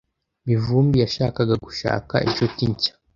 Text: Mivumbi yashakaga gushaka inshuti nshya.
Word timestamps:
Mivumbi 0.45 0.95
yashakaga 1.03 1.55
gushaka 1.65 2.13
inshuti 2.27 2.61
nshya. 2.71 2.93